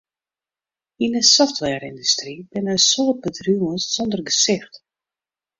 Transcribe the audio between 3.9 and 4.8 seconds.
sonder gesicht.